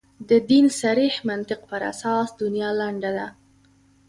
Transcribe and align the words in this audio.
د 0.29 0.31
دین 0.49 0.65
صریح 0.81 1.13
منطق 1.29 1.59
پر 1.69 1.81
اساس 1.91 2.27
دنیا 2.41 2.69
لنډه 2.79 3.11
ده. 3.17 3.27